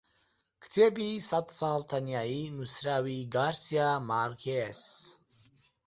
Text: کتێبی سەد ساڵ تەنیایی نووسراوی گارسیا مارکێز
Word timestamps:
کتێبی 0.63 1.23
سەد 1.29 1.47
ساڵ 1.59 1.79
تەنیایی 1.91 2.51
نووسراوی 2.55 3.27
گارسیا 3.33 3.89
مارکێز 4.09 4.81